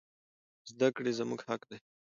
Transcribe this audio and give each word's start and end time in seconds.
زدکړي 0.71 1.11
زموږ 1.19 1.39
حق 1.47 1.61
دي 1.69 1.77